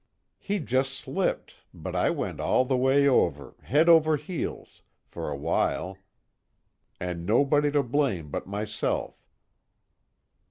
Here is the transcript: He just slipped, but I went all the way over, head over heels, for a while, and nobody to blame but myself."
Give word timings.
He 0.39 0.57
just 0.57 0.93
slipped, 0.95 1.57
but 1.75 1.95
I 1.95 2.09
went 2.09 2.39
all 2.39 2.65
the 2.65 2.75
way 2.75 3.07
over, 3.07 3.53
head 3.61 3.87
over 3.87 4.17
heels, 4.17 4.81
for 5.05 5.29
a 5.29 5.35
while, 5.37 5.95
and 6.99 7.23
nobody 7.23 7.69
to 7.69 7.83
blame 7.83 8.31
but 8.31 8.47
myself." 8.47 9.23